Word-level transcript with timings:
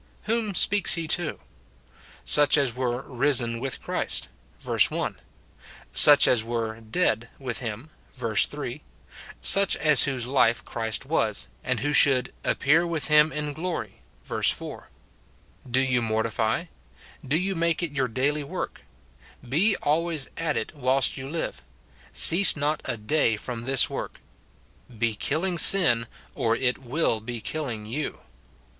Whom 0.23 0.55
speaks 0.55 0.95
he 0.95 1.07
to? 1.09 1.39
Such 2.25 2.57
as 2.57 2.73
were 2.75 3.03
"risen 3.03 3.59
with 3.59 3.83
Christ," 3.83 4.29
vei'se 4.59 4.89
1; 4.89 5.17
such 5.93 6.27
as 6.27 6.43
were 6.43 6.79
"dead" 6.81 7.29
with 7.37 7.59
him, 7.59 7.91
verse 8.11 8.47
3; 8.47 8.81
such 9.41 9.75
as 9.77 10.05
whose 10.05 10.25
life 10.25 10.65
Christ 10.65 11.05
was, 11.05 11.47
and 11.63 11.81
who 11.81 11.93
should 11.93 12.33
"appear 12.43 12.87
with 12.87 13.09
him 13.09 13.31
in 13.31 13.53
glory," 13.53 14.01
verse 14.23 14.49
4. 14.49 14.89
Do 15.69 15.79
you 15.81 16.01
mortify; 16.01 16.65
do 17.23 17.37
you 17.37 17.53
make 17.53 17.83
it 17.83 17.91
your 17.91 18.07
daily 18.07 18.43
154 18.43 18.87
MORTIFICATION 19.37 19.43
OF 19.43 19.49
work; 19.49 19.49
be 19.51 19.75
always 19.87 20.29
at 20.35 20.57
it 20.57 20.73
whilst 20.75 21.15
you 21.17 21.29
live; 21.29 21.61
cease 22.11 22.55
not 22.57 22.81
a 22.85 22.97
day 22.97 23.37
from 23.37 23.65
this 23.65 23.87
work; 23.87 24.19
be 24.97 25.13
killing 25.13 25.59
sin 25.59 26.07
or 26.33 26.55
it 26.55 26.79
will 26.79 27.19
be 27.19 27.39
killing 27.39 27.85
you. 27.85 28.21